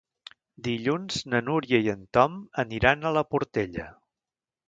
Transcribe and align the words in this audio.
Dilluns 0.67 1.17
na 1.33 1.41
Núria 1.49 1.81
i 1.87 1.91
en 1.93 2.01
Tom 2.19 2.39
aniran 2.65 3.05
a 3.09 3.13
la 3.19 3.25
Portella. 3.35 3.87